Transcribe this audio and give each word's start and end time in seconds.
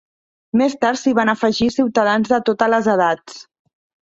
Més 0.61 0.75
tard 0.85 0.99
s'hi 1.01 1.13
van 1.19 1.31
afegir 1.33 1.67
ciutadans 1.75 2.33
de 2.33 2.41
totes 2.51 2.73
les 2.77 2.91
edats. 2.97 3.39